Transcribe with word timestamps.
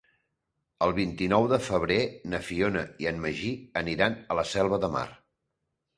El 0.85 0.93
vint-i-nou 0.99 1.45
de 1.51 1.59
febrer 1.65 1.99
na 2.33 2.41
Fiona 2.47 2.83
i 3.05 3.11
en 3.15 3.23
Magí 3.27 3.53
aniran 3.83 4.17
a 4.33 4.39
la 4.41 4.47
Selva 4.57 4.85
de 4.87 4.95
Mar. 4.97 5.09